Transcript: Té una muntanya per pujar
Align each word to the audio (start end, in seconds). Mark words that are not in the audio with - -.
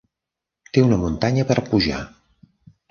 Té 0.77 0.83
una 0.85 0.99
muntanya 1.03 1.47
per 1.53 1.61
pujar 1.71 2.03